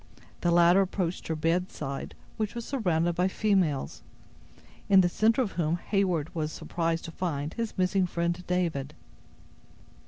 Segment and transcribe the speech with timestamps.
[0.39, 4.01] The latter approached her bedside, which was surrounded by females,
[4.89, 8.95] in the center of whom Heyward was surprised to find his missing friend David.